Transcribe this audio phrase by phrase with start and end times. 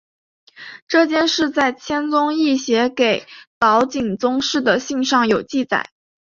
[0.87, 3.27] 这件事在千宗易写给
[3.59, 5.91] 岛井宗室的信上有记载。